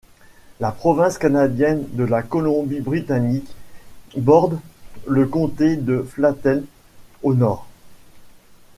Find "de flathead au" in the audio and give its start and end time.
5.75-7.35